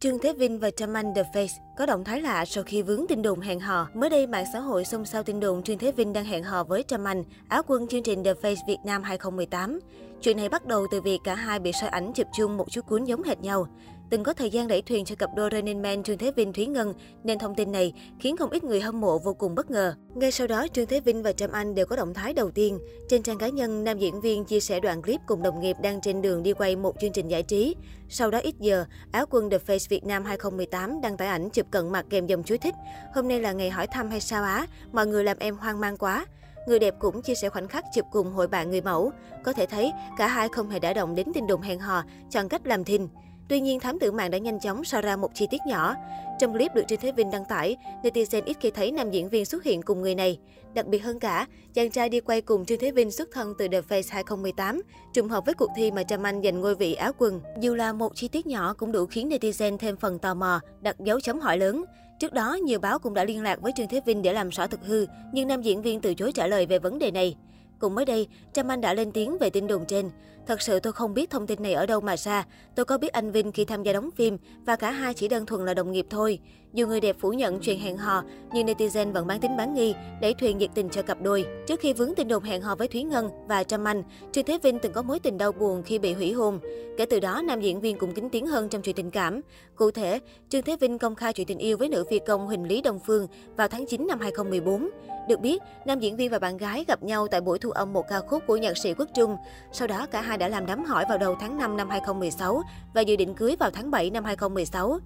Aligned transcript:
Trương 0.00 0.18
Thế 0.18 0.32
Vinh 0.32 0.58
và 0.58 0.70
Trâm 0.70 0.94
Anh 0.94 1.14
The 1.14 1.22
Face 1.22 1.60
có 1.78 1.86
động 1.86 2.04
thái 2.04 2.20
lạ 2.20 2.44
sau 2.44 2.64
khi 2.64 2.82
vướng 2.82 3.06
tin 3.08 3.22
đồn 3.22 3.40
hẹn 3.40 3.60
hò. 3.60 3.88
Mới 3.94 4.10
đây, 4.10 4.26
mạng 4.26 4.44
xã 4.52 4.58
hội 4.58 4.84
xôn 4.84 5.04
xao 5.04 5.22
tin 5.22 5.40
đồn 5.40 5.62
Trương 5.62 5.78
Thế 5.78 5.92
Vinh 5.92 6.12
đang 6.12 6.24
hẹn 6.24 6.44
hò 6.44 6.64
với 6.64 6.82
Trâm 6.82 7.04
Anh, 7.04 7.24
áo 7.48 7.62
quân 7.66 7.88
chương 7.88 8.02
trình 8.02 8.24
The 8.24 8.32
Face 8.32 8.66
Việt 8.68 8.78
Nam 8.84 9.02
2018. 9.02 9.80
Chuyện 10.22 10.36
này 10.36 10.48
bắt 10.48 10.66
đầu 10.66 10.86
từ 10.90 11.00
việc 11.00 11.18
cả 11.24 11.34
hai 11.34 11.58
bị 11.58 11.72
soi 11.80 11.90
ảnh 11.90 12.12
chụp 12.12 12.26
chung 12.36 12.56
một 12.56 12.70
chú 12.70 12.80
cuốn 12.82 13.04
giống 13.04 13.22
hệt 13.22 13.40
nhau. 13.40 13.68
Từng 14.10 14.22
có 14.22 14.32
thời 14.32 14.50
gian 14.50 14.68
đẩy 14.68 14.82
thuyền 14.82 15.04
cho 15.04 15.14
cặp 15.14 15.30
đôi 15.36 15.50
Running 15.52 15.82
Man 15.82 16.02
Trương 16.02 16.18
Thế 16.18 16.32
Vinh 16.36 16.52
Thúy 16.52 16.66
Ngân, 16.66 16.94
nên 17.24 17.38
thông 17.38 17.54
tin 17.54 17.72
này 17.72 17.92
khiến 18.20 18.36
không 18.36 18.50
ít 18.50 18.64
người 18.64 18.80
hâm 18.80 19.00
mộ 19.00 19.18
vô 19.18 19.34
cùng 19.34 19.54
bất 19.54 19.70
ngờ. 19.70 19.94
Ngay 20.14 20.32
sau 20.32 20.46
đó, 20.46 20.66
Trương 20.72 20.86
Thế 20.86 21.00
Vinh 21.00 21.22
và 21.22 21.32
Trâm 21.32 21.52
Anh 21.52 21.74
đều 21.74 21.86
có 21.86 21.96
động 21.96 22.14
thái 22.14 22.32
đầu 22.32 22.50
tiên. 22.50 22.78
Trên 23.08 23.22
trang 23.22 23.38
cá 23.38 23.48
nhân, 23.48 23.84
nam 23.84 23.98
diễn 23.98 24.20
viên 24.20 24.44
chia 24.44 24.60
sẻ 24.60 24.80
đoạn 24.80 25.02
clip 25.02 25.20
cùng 25.26 25.42
đồng 25.42 25.60
nghiệp 25.60 25.76
đang 25.82 26.00
trên 26.00 26.22
đường 26.22 26.42
đi 26.42 26.52
quay 26.52 26.76
một 26.76 26.94
chương 27.00 27.12
trình 27.12 27.28
giải 27.28 27.42
trí. 27.42 27.74
Sau 28.08 28.30
đó 28.30 28.38
ít 28.38 28.54
giờ, 28.58 28.84
áo 29.12 29.26
quân 29.30 29.50
The 29.50 29.58
Face 29.58 29.86
Việt 29.88 30.04
Nam 30.04 30.24
2018 30.24 31.00
đăng 31.00 31.16
tải 31.16 31.28
ảnh 31.28 31.50
chụp 31.50 31.66
cận 31.70 31.92
mặt 31.92 32.06
kèm 32.10 32.26
dòng 32.26 32.42
chú 32.42 32.56
thích. 32.60 32.74
Hôm 33.14 33.28
nay 33.28 33.40
là 33.40 33.52
ngày 33.52 33.70
hỏi 33.70 33.86
thăm 33.86 34.10
hay 34.10 34.20
sao 34.20 34.42
á? 34.42 34.66
Mọi 34.92 35.06
người 35.06 35.24
làm 35.24 35.38
em 35.38 35.56
hoang 35.56 35.80
mang 35.80 35.96
quá. 35.96 36.26
Người 36.68 36.78
đẹp 36.78 36.94
cũng 36.98 37.22
chia 37.22 37.34
sẻ 37.34 37.48
khoảnh 37.48 37.68
khắc 37.68 37.84
chụp 37.94 38.06
cùng 38.12 38.32
hội 38.32 38.48
bạn 38.48 38.70
người 38.70 38.80
mẫu. 38.80 39.10
Có 39.44 39.52
thể 39.52 39.66
thấy, 39.66 39.92
cả 40.18 40.26
hai 40.26 40.48
không 40.48 40.70
hề 40.70 40.78
đã 40.78 40.92
động 40.92 41.14
đến 41.14 41.26
tin 41.34 41.46
đồn 41.46 41.60
hẹn 41.60 41.78
hò, 41.78 42.02
chọn 42.30 42.48
cách 42.48 42.66
làm 42.66 42.84
thinh. 42.84 43.08
Tuy 43.48 43.60
nhiên, 43.60 43.80
thám 43.80 43.98
tử 43.98 44.12
mạng 44.12 44.30
đã 44.30 44.38
nhanh 44.38 44.60
chóng 44.60 44.84
so 44.84 45.00
ra 45.00 45.16
một 45.16 45.30
chi 45.34 45.46
tiết 45.50 45.60
nhỏ. 45.66 45.94
Trong 46.38 46.52
clip 46.52 46.74
được 46.74 46.82
Trương 46.88 47.00
Thế 47.00 47.12
Vinh 47.12 47.30
đăng 47.30 47.44
tải, 47.44 47.76
netizen 48.02 48.42
ít 48.44 48.56
khi 48.60 48.70
thấy 48.70 48.92
nam 48.92 49.10
diễn 49.10 49.28
viên 49.28 49.44
xuất 49.44 49.64
hiện 49.64 49.82
cùng 49.82 50.02
người 50.02 50.14
này. 50.14 50.38
Đặc 50.74 50.86
biệt 50.86 50.98
hơn 50.98 51.20
cả, 51.20 51.46
chàng 51.74 51.90
trai 51.90 52.08
đi 52.08 52.20
quay 52.20 52.40
cùng 52.40 52.64
Trương 52.64 52.78
Thế 52.78 52.90
Vinh 52.90 53.10
xuất 53.10 53.28
thân 53.32 53.54
từ 53.58 53.68
The 53.68 53.80
Face 53.80 54.08
2018, 54.08 54.82
trùng 55.12 55.28
hợp 55.28 55.46
với 55.46 55.54
cuộc 55.54 55.70
thi 55.76 55.90
mà 55.90 56.02
Trâm 56.02 56.22
Anh 56.22 56.42
giành 56.42 56.60
ngôi 56.60 56.74
vị 56.74 56.94
áo 56.94 57.12
quần. 57.18 57.40
Dù 57.60 57.74
là 57.74 57.92
một 57.92 58.12
chi 58.14 58.28
tiết 58.28 58.46
nhỏ 58.46 58.74
cũng 58.78 58.92
đủ 58.92 59.06
khiến 59.06 59.28
netizen 59.28 59.78
thêm 59.78 59.96
phần 59.96 60.18
tò 60.18 60.34
mò, 60.34 60.60
đặt 60.80 61.00
dấu 61.00 61.20
chấm 61.20 61.40
hỏi 61.40 61.58
lớn. 61.58 61.84
Trước 62.20 62.32
đó, 62.32 62.54
nhiều 62.54 62.78
báo 62.78 62.98
cũng 62.98 63.14
đã 63.14 63.24
liên 63.24 63.42
lạc 63.42 63.60
với 63.60 63.72
Trương 63.76 63.88
Thế 63.88 64.00
Vinh 64.06 64.22
để 64.22 64.32
làm 64.32 64.48
rõ 64.48 64.66
thực 64.66 64.80
hư, 64.86 65.06
nhưng 65.32 65.48
nam 65.48 65.62
diễn 65.62 65.82
viên 65.82 66.00
từ 66.00 66.14
chối 66.14 66.32
trả 66.32 66.46
lời 66.46 66.66
về 66.66 66.78
vấn 66.78 66.98
đề 66.98 67.10
này. 67.10 67.36
Cũng 67.78 67.94
mới 67.94 68.04
đây, 68.04 68.28
Trâm 68.52 68.68
Anh 68.70 68.80
đã 68.80 68.94
lên 68.94 69.12
tiếng 69.12 69.38
về 69.38 69.50
tin 69.50 69.66
đồn 69.66 69.84
trên. 69.86 70.10
Thật 70.46 70.62
sự 70.62 70.80
tôi 70.80 70.92
không 70.92 71.14
biết 71.14 71.30
thông 71.30 71.46
tin 71.46 71.62
này 71.62 71.72
ở 71.72 71.86
đâu 71.86 72.00
mà 72.00 72.16
ra. 72.16 72.46
Tôi 72.74 72.84
có 72.84 72.98
biết 72.98 73.12
anh 73.12 73.32
Vinh 73.32 73.52
khi 73.52 73.64
tham 73.64 73.82
gia 73.82 73.92
đóng 73.92 74.10
phim 74.10 74.38
và 74.66 74.76
cả 74.76 74.90
hai 74.90 75.14
chỉ 75.14 75.28
đơn 75.28 75.46
thuần 75.46 75.64
là 75.64 75.74
đồng 75.74 75.92
nghiệp 75.92 76.06
thôi. 76.10 76.38
Dù 76.72 76.86
người 76.86 77.00
đẹp 77.00 77.16
phủ 77.20 77.32
nhận 77.32 77.58
chuyện 77.60 77.80
hẹn 77.80 77.96
hò, 77.96 78.22
nhưng 78.52 78.66
netizen 78.66 79.12
vẫn 79.12 79.26
bán 79.26 79.40
tính 79.40 79.56
bán 79.56 79.74
nghi, 79.74 79.94
đẩy 80.20 80.34
thuyền 80.34 80.58
nhiệt 80.58 80.70
tình 80.74 80.88
cho 80.88 81.02
cặp 81.02 81.22
đôi. 81.22 81.46
Trước 81.66 81.80
khi 81.80 81.92
vướng 81.92 82.14
tin 82.14 82.28
đồn 82.28 82.42
hẹn 82.42 82.62
hò 82.62 82.74
với 82.74 82.88
Thúy 82.88 83.02
Ngân 83.02 83.30
và 83.48 83.64
Trâm 83.64 83.84
Anh, 83.84 84.02
Trương 84.32 84.44
Thế 84.44 84.58
Vinh 84.62 84.78
từng 84.78 84.92
có 84.92 85.02
mối 85.02 85.18
tình 85.18 85.38
đau 85.38 85.52
buồn 85.52 85.82
khi 85.82 85.98
bị 85.98 86.12
hủy 86.12 86.32
hôn. 86.32 86.58
Kể 86.98 87.06
từ 87.06 87.20
đó, 87.20 87.42
nam 87.44 87.60
diễn 87.60 87.80
viên 87.80 87.98
cũng 87.98 88.14
kính 88.14 88.30
tiếng 88.30 88.46
hơn 88.46 88.68
trong 88.68 88.82
chuyện 88.82 88.96
tình 88.96 89.10
cảm. 89.10 89.40
Cụ 89.76 89.90
thể, 89.90 90.18
Trương 90.48 90.62
Thế 90.62 90.76
Vinh 90.80 90.98
công 90.98 91.14
khai 91.14 91.32
chuyện 91.32 91.46
tình 91.46 91.58
yêu 91.58 91.76
với 91.76 91.88
nữ 91.88 92.04
phi 92.10 92.18
công 92.18 92.46
Huỳnh 92.46 92.68
Lý 92.68 92.82
Đông 92.82 93.00
Phương 93.06 93.26
vào 93.56 93.68
tháng 93.68 93.86
9 93.86 94.06
năm 94.06 94.20
2014. 94.20 94.90
Được 95.28 95.40
biết, 95.40 95.62
nam 95.86 96.00
diễn 96.00 96.16
viên 96.16 96.30
và 96.30 96.38
bạn 96.38 96.56
gái 96.56 96.84
gặp 96.88 97.02
nhau 97.02 97.28
tại 97.28 97.40
buổi 97.40 97.58
thu 97.58 97.70
âm 97.70 97.92
một 97.92 98.04
ca 98.08 98.20
khúc 98.20 98.42
của 98.46 98.56
nhạc 98.56 98.78
sĩ 98.78 98.94
Quốc 98.94 99.08
Trung. 99.14 99.36
Sau 99.72 99.88
đó, 99.88 100.06
cả 100.10 100.20
hai 100.20 100.35
đã 100.36 100.48
làm 100.48 100.66
đám 100.66 100.84
hỏi 100.84 101.04
vào 101.08 101.18
đầu 101.18 101.36
tháng 101.40 101.58
5 101.58 101.76
năm 101.76 101.88
2016 101.90 102.62
và 102.94 103.00
dự 103.00 103.16
định 103.16 103.34
cưới 103.34 103.56
vào 103.56 103.70
tháng 103.70 103.90
7 103.90 104.10
năm 104.10 104.24
2016. 104.24 104.98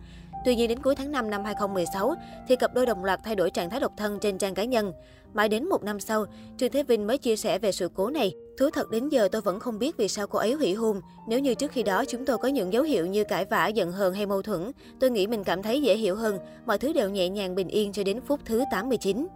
Tuy 0.45 0.57
nhiên 0.57 0.69
đến 0.69 0.83
cuối 0.83 0.95
tháng 0.95 1.13
5 1.13 1.31
năm 1.31 1.45
2016 1.45 2.15
thì 2.49 2.57
cặp 2.57 2.75
đôi 2.75 2.87
đồng 2.87 3.05
loạt 3.05 3.21
thay 3.25 3.35
đổi 3.35 3.51
trạng 3.51 3.71
thái 3.71 3.81
độc 3.81 3.93
thân 3.97 4.19
trên 4.21 4.39
trang 4.39 4.55
cá 4.55 4.65
nhân. 4.65 4.93
Mãi 5.33 5.49
đến 5.49 5.69
một 5.69 5.83
năm 5.83 6.01
sau, 6.01 6.27
Trương 6.57 6.71
Thế 6.71 6.83
Vinh 6.83 7.07
mới 7.07 7.19
chia 7.19 7.37
sẻ 7.37 7.59
về 7.59 7.73
sự 7.73 7.89
cố 7.95 8.11
này. 8.11 8.33
Thú 8.59 8.71
thật 8.71 8.91
đến 8.91 9.09
giờ 9.09 9.29
tôi 9.33 9.43
vẫn 9.43 9.61
không 9.61 9.79
biết 9.79 9.97
vì 9.97 10.09
sao 10.09 10.27
cô 10.27 10.39
ấy 10.39 10.53
hủy 10.53 10.75
hôn. 10.75 11.01
Nếu 11.29 11.39
như 11.39 11.55
trước 11.55 11.73
khi 11.73 11.83
đó 11.83 12.05
chúng 12.05 12.27
tôi 12.27 12.39
có 12.39 12.49
những 12.49 12.73
dấu 12.73 12.83
hiệu 12.83 13.07
như 13.07 13.25
cãi 13.25 13.45
vã, 13.45 13.67
giận 13.67 13.93
hờn 13.93 14.15
hay 14.15 14.27
mâu 14.27 14.43
thuẫn, 14.43 14.71
tôi 15.01 15.11
nghĩ 15.11 15.27
mình 15.27 15.45
cảm 15.45 15.63
thấy 15.63 15.83
dễ 15.83 15.97
hiểu 15.97 16.17
hơn, 16.17 16.39
mọi 16.67 16.79
thứ 16.79 16.93
đều 16.93 17.11
nhẹ 17.11 17.29
nhàng 17.29 17.55
bình 17.55 17.69
yên 17.69 17.93
cho 17.93 18.05
đến 18.05 18.21
phút 18.21 18.41
thứ 18.45 18.65
89. 18.71 19.27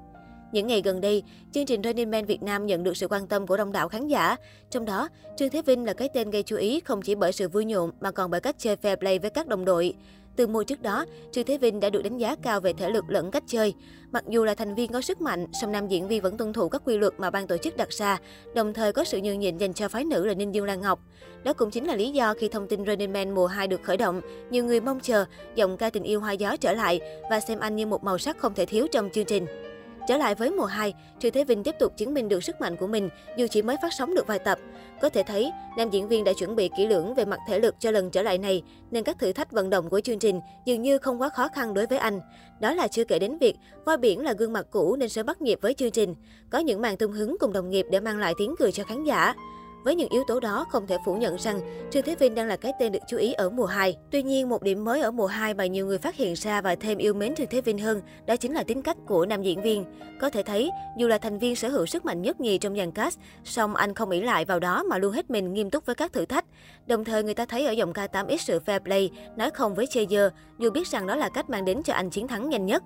Những 0.55 0.66
ngày 0.66 0.83
gần 0.84 1.00
đây, 1.00 1.22
chương 1.52 1.66
trình 1.66 1.83
Running 1.83 2.10
Man 2.10 2.24
Việt 2.24 2.42
Nam 2.42 2.66
nhận 2.66 2.83
được 2.83 2.97
sự 2.97 3.08
quan 3.08 3.27
tâm 3.27 3.47
của 3.47 3.56
đông 3.56 3.72
đảo 3.72 3.88
khán 3.88 4.09
giả. 4.09 4.37
Trong 4.70 4.84
đó, 4.84 5.09
Trương 5.37 5.50
Thế 5.50 5.62
Vinh 5.62 5.84
là 5.84 5.92
cái 5.92 6.09
tên 6.15 6.31
gây 6.31 6.42
chú 6.42 6.56
ý 6.56 6.81
không 6.81 7.03
chỉ 7.03 7.15
bởi 7.15 7.32
sự 7.32 7.48
vui 7.48 7.65
nhộn 7.65 7.91
mà 8.00 8.10
còn 8.10 8.31
bởi 8.31 8.41
cách 8.41 8.56
chơi 8.59 8.76
fair 8.82 8.97
play 8.97 9.19
với 9.19 9.31
các 9.31 9.47
đồng 9.47 9.65
đội. 9.65 9.94
Từ 10.37 10.47
mùa 10.47 10.65
trước 10.65 10.82
đó, 10.82 11.06
Trương 11.32 11.44
Thế 11.44 11.59
Vinh 11.59 11.81
đã 11.81 11.91
được 11.91 12.03
đánh 12.03 12.19
giá 12.19 12.37
cao 12.42 12.60
về 12.60 12.72
thể 12.72 12.91
lực 12.91 13.04
lẫn 13.09 13.31
cách 13.31 13.42
chơi. 13.47 13.75
Mặc 14.12 14.25
dù 14.28 14.44
là 14.44 14.54
thành 14.54 14.75
viên 14.75 14.92
có 14.92 15.00
sức 15.00 15.20
mạnh, 15.20 15.47
song 15.60 15.72
nam 15.72 15.88
diễn 15.88 16.09
viên 16.09 16.22
vẫn 16.22 16.37
tuân 16.37 16.53
thủ 16.53 16.69
các 16.69 16.82
quy 16.84 16.98
luật 16.98 17.12
mà 17.19 17.31
ban 17.31 17.47
tổ 17.47 17.56
chức 17.56 17.76
đặt 17.76 17.91
ra, 17.91 18.19
đồng 18.54 18.75
thời 18.75 18.92
có 18.92 19.04
sự 19.04 19.21
nhường 19.22 19.41
nhịn 19.41 19.59
dành 19.59 19.72
cho 19.72 19.88
phái 19.88 20.04
nữ 20.04 20.26
là 20.26 20.34
Ninh 20.34 20.54
Dương 20.54 20.65
Lan 20.65 20.81
Ngọc. 20.81 21.00
Đó 21.44 21.53
cũng 21.53 21.71
chính 21.71 21.86
là 21.86 21.97
lý 21.97 22.10
do 22.10 22.34
khi 22.34 22.48
thông 22.48 22.69
tin 22.69 22.86
Running 22.86 23.12
Man 23.12 23.34
mùa 23.34 23.47
2 23.47 23.66
được 23.66 23.82
khởi 23.82 23.97
động, 23.97 24.21
nhiều 24.50 24.65
người 24.65 24.81
mong 24.81 25.00
chờ 25.00 25.25
giọng 25.54 25.76
ca 25.76 25.91
tình 25.91 26.03
yêu 26.03 26.21
hoa 26.21 26.32
gió 26.32 26.56
trở 26.56 26.72
lại 26.72 27.00
và 27.31 27.41
xem 27.41 27.59
anh 27.59 27.76
như 27.76 27.86
một 27.86 28.04
màu 28.04 28.19
sắc 28.19 28.38
không 28.38 28.54
thể 28.54 28.66
thiếu 28.66 28.86
trong 28.92 29.10
chương 29.10 29.25
trình. 29.25 29.47
Trở 30.06 30.16
lại 30.16 30.34
với 30.34 30.50
mùa 30.50 30.65
2, 30.65 30.94
Trương 31.19 31.32
Thế 31.32 31.44
Vinh 31.44 31.62
tiếp 31.62 31.75
tục 31.78 31.92
chứng 31.97 32.15
minh 32.15 32.28
được 32.28 32.44
sức 32.44 32.60
mạnh 32.60 32.76
của 32.76 32.87
mình 32.87 33.09
dù 33.37 33.47
chỉ 33.50 33.62
mới 33.62 33.76
phát 33.82 33.92
sóng 33.92 34.15
được 34.15 34.26
vài 34.26 34.38
tập. 34.38 34.59
Có 35.00 35.09
thể 35.09 35.22
thấy, 35.22 35.53
nam 35.76 35.91
diễn 35.91 36.09
viên 36.09 36.25
đã 36.25 36.32
chuẩn 36.32 36.56
bị 36.56 36.70
kỹ 36.76 36.87
lưỡng 36.87 37.15
về 37.15 37.25
mặt 37.25 37.41
thể 37.48 37.59
lực 37.59 37.75
cho 37.78 37.91
lần 37.91 38.10
trở 38.10 38.22
lại 38.22 38.38
này, 38.38 38.62
nên 38.91 39.04
các 39.04 39.19
thử 39.19 39.32
thách 39.32 39.53
vận 39.53 39.70
động 39.70 39.91
của 39.91 40.00
chương 40.00 40.19
trình 40.19 40.41
dường 40.65 40.82
như 40.82 40.98
không 40.98 41.20
quá 41.20 41.28
khó 41.28 41.48
khăn 41.48 41.75
đối 41.75 41.87
với 41.87 41.98
anh. 41.98 42.20
Đó 42.60 42.75
là 42.75 42.88
chưa 42.88 43.04
kể 43.04 43.19
đến 43.19 43.38
việc 43.38 43.56
voi 43.84 43.97
biển 43.97 44.20
là 44.20 44.32
gương 44.32 44.53
mặt 44.53 44.66
cũ 44.70 44.97
nên 44.97 45.09
sẽ 45.09 45.22
bắt 45.22 45.42
nhịp 45.42 45.59
với 45.62 45.75
chương 45.75 45.91
trình. 45.91 46.15
Có 46.50 46.59
những 46.59 46.82
màn 46.82 46.97
tung 46.97 47.12
hứng 47.12 47.36
cùng 47.41 47.53
đồng 47.53 47.71
nghiệp 47.71 47.86
để 47.91 48.00
mang 48.00 48.19
lại 48.19 48.34
tiếng 48.38 48.54
cười 48.59 48.72
cho 48.72 48.84
khán 48.84 49.04
giả. 49.04 49.34
Với 49.84 49.95
những 49.95 50.09
yếu 50.09 50.25
tố 50.27 50.41
đó, 50.41 50.67
không 50.69 50.87
thể 50.87 50.97
phủ 51.05 51.15
nhận 51.17 51.37
rằng 51.39 51.61
Trương 51.91 52.03
Thế 52.03 52.15
Vinh 52.15 52.34
đang 52.34 52.47
là 52.47 52.56
cái 52.56 52.72
tên 52.78 52.93
được 52.93 52.99
chú 53.09 53.17
ý 53.17 53.33
ở 53.33 53.50
mùa 53.50 53.67
2. 53.67 53.97
Tuy 54.11 54.22
nhiên, 54.22 54.49
một 54.49 54.62
điểm 54.62 54.84
mới 54.84 55.00
ở 55.00 55.11
mùa 55.11 55.27
2 55.27 55.55
mà 55.55 55.67
nhiều 55.67 55.87
người 55.87 55.99
phát 55.99 56.17
hiện 56.17 56.34
ra 56.34 56.61
và 56.61 56.75
thêm 56.75 56.99
yêu 56.99 57.15
mến 57.15 57.34
Trương 57.34 57.47
Thế 57.47 57.61
Vinh 57.61 57.78
hơn, 57.78 58.00
đó 58.27 58.37
chính 58.37 58.55
là 58.55 58.62
tính 58.62 58.83
cách 58.83 58.97
của 59.06 59.27
nam 59.27 59.43
diễn 59.43 59.62
viên. 59.62 59.84
Có 60.21 60.31
thể 60.31 60.43
thấy, 60.43 60.71
dù 60.97 61.09
là 61.09 61.19
thành 61.19 61.39
viên 61.39 61.56
sở 61.56 61.69
hữu 61.69 61.87
sức 61.87 62.05
mạnh 62.05 62.22
nhất 62.22 62.41
nhì 62.41 62.59
trong 62.59 62.77
dàn 62.77 62.93
cast, 62.93 63.19
song 63.45 63.75
anh 63.75 63.95
không 63.95 64.11
ỷ 64.11 64.21
lại 64.21 64.45
vào 64.45 64.61
đó 64.61 64.83
mà 64.83 64.99
luôn 64.99 65.12
hết 65.12 65.31
mình 65.31 65.53
nghiêm 65.53 65.71
túc 65.71 65.87
với 65.87 65.95
các 65.95 66.12
thử 66.12 66.25
thách. 66.25 66.45
Đồng 66.87 67.05
thời, 67.05 67.22
người 67.22 67.34
ta 67.34 67.45
thấy 67.45 67.66
ở 67.66 67.72
giọng 67.72 67.93
ca 67.93 68.06
8X 68.06 68.37
sự 68.37 68.61
fair 68.66 68.81
play, 68.81 69.11
nói 69.37 69.51
không 69.51 69.75
với 69.75 69.87
chê 69.87 70.06
dơ, 70.11 70.31
dù 70.59 70.71
biết 70.71 70.89
rằng 70.89 71.06
đó 71.06 71.16
là 71.16 71.28
cách 71.28 71.51
mang 71.51 71.65
đến 71.65 71.83
cho 71.83 71.95
anh 71.95 72.11
chiến 72.11 72.28
thắng 72.28 72.51
nhanh 72.51 72.66
nhất. 72.66 72.83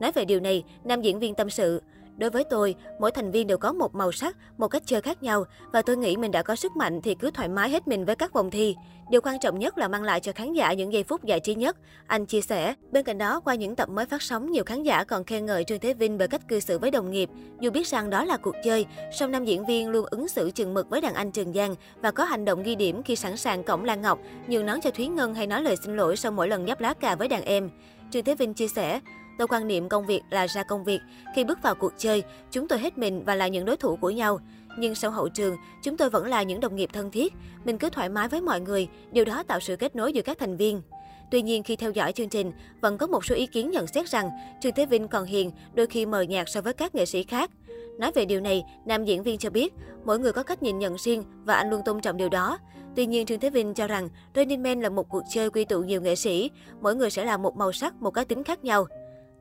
Nói 0.00 0.12
về 0.12 0.24
điều 0.24 0.40
này, 0.40 0.64
nam 0.84 1.02
diễn 1.02 1.18
viên 1.18 1.34
tâm 1.34 1.50
sự. 1.50 1.82
Đối 2.16 2.30
với 2.30 2.44
tôi, 2.44 2.74
mỗi 2.98 3.10
thành 3.10 3.30
viên 3.30 3.46
đều 3.46 3.58
có 3.58 3.72
một 3.72 3.94
màu 3.94 4.12
sắc, 4.12 4.36
một 4.58 4.68
cách 4.68 4.82
chơi 4.86 5.00
khác 5.00 5.22
nhau 5.22 5.44
và 5.72 5.82
tôi 5.82 5.96
nghĩ 5.96 6.16
mình 6.16 6.30
đã 6.30 6.42
có 6.42 6.56
sức 6.56 6.76
mạnh 6.76 7.00
thì 7.02 7.14
cứ 7.14 7.30
thoải 7.30 7.48
mái 7.48 7.70
hết 7.70 7.88
mình 7.88 8.04
với 8.04 8.16
các 8.16 8.32
vòng 8.32 8.50
thi. 8.50 8.76
Điều 9.10 9.20
quan 9.20 9.40
trọng 9.40 9.58
nhất 9.58 9.78
là 9.78 9.88
mang 9.88 10.02
lại 10.02 10.20
cho 10.20 10.32
khán 10.32 10.52
giả 10.52 10.72
những 10.72 10.92
giây 10.92 11.04
phút 11.04 11.24
giải 11.24 11.40
trí 11.40 11.54
nhất, 11.54 11.76
anh 12.06 12.26
chia 12.26 12.40
sẻ. 12.40 12.74
Bên 12.90 13.04
cạnh 13.04 13.18
đó, 13.18 13.40
qua 13.40 13.54
những 13.54 13.76
tập 13.76 13.88
mới 13.88 14.06
phát 14.06 14.22
sóng, 14.22 14.50
nhiều 14.50 14.64
khán 14.64 14.82
giả 14.82 15.04
còn 15.04 15.24
khen 15.24 15.46
ngợi 15.46 15.64
Trương 15.64 15.80
Thế 15.80 15.94
Vinh 15.94 16.18
về 16.18 16.26
cách 16.26 16.48
cư 16.48 16.60
xử 16.60 16.78
với 16.78 16.90
đồng 16.90 17.10
nghiệp. 17.10 17.30
Dù 17.60 17.70
biết 17.70 17.86
rằng 17.86 18.10
đó 18.10 18.24
là 18.24 18.36
cuộc 18.36 18.54
chơi, 18.64 18.86
song 19.12 19.30
nam 19.30 19.44
diễn 19.44 19.66
viên 19.66 19.90
luôn 19.90 20.06
ứng 20.10 20.28
xử 20.28 20.50
chừng 20.50 20.74
mực 20.74 20.90
với 20.90 21.00
đàn 21.00 21.14
anh 21.14 21.32
Trường 21.32 21.52
Giang 21.52 21.74
và 22.00 22.10
có 22.10 22.24
hành 22.24 22.44
động 22.44 22.62
ghi 22.62 22.74
điểm 22.74 23.02
khi 23.02 23.16
sẵn 23.16 23.36
sàng 23.36 23.64
cổng 23.64 23.84
Lan 23.84 24.02
Ngọc, 24.02 24.18
nhường 24.48 24.66
nón 24.66 24.80
cho 24.80 24.90
Thúy 24.90 25.06
Ngân 25.06 25.34
hay 25.34 25.46
nói 25.46 25.62
lời 25.62 25.76
xin 25.76 25.96
lỗi 25.96 26.16
sau 26.16 26.32
mỗi 26.32 26.48
lần 26.48 26.64
nhấp 26.64 26.80
lá 26.80 26.94
cà 26.94 27.14
với 27.14 27.28
đàn 27.28 27.44
em. 27.44 27.70
Trương 28.10 28.24
Thế 28.24 28.34
Vinh 28.34 28.54
chia 28.54 28.68
sẻ, 28.68 29.00
Tôi 29.38 29.48
quan 29.48 29.68
niệm 29.68 29.88
công 29.88 30.06
việc 30.06 30.22
là 30.30 30.46
ra 30.46 30.62
công 30.62 30.84
việc. 30.84 31.00
Khi 31.34 31.44
bước 31.44 31.58
vào 31.62 31.74
cuộc 31.74 31.92
chơi, 31.98 32.22
chúng 32.50 32.68
tôi 32.68 32.78
hết 32.78 32.98
mình 32.98 33.24
và 33.24 33.34
là 33.34 33.48
những 33.48 33.64
đối 33.64 33.76
thủ 33.76 33.96
của 33.96 34.10
nhau. 34.10 34.38
Nhưng 34.78 34.94
sau 34.94 35.10
hậu 35.10 35.28
trường, 35.28 35.56
chúng 35.82 35.96
tôi 35.96 36.10
vẫn 36.10 36.26
là 36.26 36.42
những 36.42 36.60
đồng 36.60 36.76
nghiệp 36.76 36.90
thân 36.92 37.10
thiết. 37.10 37.32
Mình 37.64 37.78
cứ 37.78 37.90
thoải 37.90 38.08
mái 38.08 38.28
với 38.28 38.40
mọi 38.40 38.60
người, 38.60 38.88
điều 39.12 39.24
đó 39.24 39.42
tạo 39.42 39.60
sự 39.60 39.76
kết 39.76 39.96
nối 39.96 40.12
giữa 40.12 40.22
các 40.22 40.38
thành 40.38 40.56
viên. 40.56 40.82
Tuy 41.30 41.42
nhiên, 41.42 41.62
khi 41.62 41.76
theo 41.76 41.90
dõi 41.90 42.12
chương 42.12 42.28
trình, 42.28 42.52
vẫn 42.80 42.98
có 42.98 43.06
một 43.06 43.24
số 43.24 43.34
ý 43.34 43.46
kiến 43.46 43.70
nhận 43.70 43.86
xét 43.86 44.08
rằng 44.08 44.30
Trương 44.60 44.72
Thế 44.72 44.86
Vinh 44.86 45.08
còn 45.08 45.24
hiền, 45.24 45.50
đôi 45.74 45.86
khi 45.86 46.06
mờ 46.06 46.22
nhạt 46.22 46.46
so 46.50 46.60
với 46.60 46.72
các 46.72 46.94
nghệ 46.94 47.06
sĩ 47.06 47.22
khác. 47.22 47.50
Nói 47.98 48.12
về 48.14 48.24
điều 48.24 48.40
này, 48.40 48.64
nam 48.84 49.04
diễn 49.04 49.22
viên 49.22 49.38
cho 49.38 49.50
biết, 49.50 49.74
mỗi 50.04 50.18
người 50.18 50.32
có 50.32 50.42
cách 50.42 50.62
nhìn 50.62 50.78
nhận 50.78 50.96
riêng 50.98 51.24
và 51.44 51.54
anh 51.54 51.70
luôn 51.70 51.82
tôn 51.84 52.00
trọng 52.00 52.16
điều 52.16 52.28
đó. 52.28 52.58
Tuy 52.96 53.06
nhiên, 53.06 53.26
Trương 53.26 53.40
Thế 53.40 53.50
Vinh 53.50 53.74
cho 53.74 53.86
rằng 53.86 54.08
Running 54.34 54.62
Man 54.62 54.80
là 54.80 54.88
một 54.88 55.08
cuộc 55.08 55.22
chơi 55.30 55.50
quy 55.50 55.64
tụ 55.64 55.82
nhiều 55.82 56.00
nghệ 56.00 56.16
sĩ, 56.16 56.50
mỗi 56.80 56.94
người 56.94 57.10
sẽ 57.10 57.24
là 57.24 57.36
một 57.36 57.56
màu 57.56 57.72
sắc, 57.72 57.94
một 57.94 58.10
cá 58.10 58.24
tính 58.24 58.44
khác 58.44 58.64
nhau. 58.64 58.86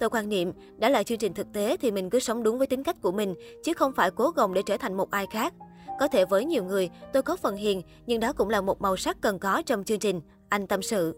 Tôi 0.02 0.10
quan 0.10 0.30
niệm, 0.30 0.52
đã 0.78 0.90
là 0.90 1.04
chương 1.04 1.18
trình 1.18 1.34
thực 1.34 1.48
tế 1.54 1.78
thì 1.78 1.92
mình 1.92 2.10
cứ 2.10 2.20
sống 2.20 2.44
đúng 2.44 2.58
với 2.58 2.68
tính 2.68 2.84
cách 2.84 2.96
của 3.02 3.12
mình, 3.12 3.36
chứ 3.64 3.74
không 3.74 3.94
phải 3.94 4.12
cố 4.12 4.30
gồng 4.30 4.54
để 4.54 4.62
trở 4.66 4.78
thành 4.78 4.98
một 4.98 5.12
ai 5.12 5.26
khác. 5.32 5.54
Có 6.00 6.08
thể 6.08 6.26
với 6.26 6.46
nhiều 6.46 6.64
người, 6.64 6.90
tôi 7.14 7.24
có 7.24 7.38
phần 7.38 7.56
hiền, 7.56 7.82
nhưng 8.06 8.20
đó 8.20 8.34
cũng 8.34 8.50
là 8.50 8.62
một 8.62 8.82
màu 8.82 8.98
sắc 8.98 9.18
cần 9.22 9.40
có 9.40 9.62
trong 9.66 9.84
chương 9.84 10.00
trình. 10.00 10.22
Anh 10.50 10.68
tâm 10.68 10.82
sự. 10.82 11.16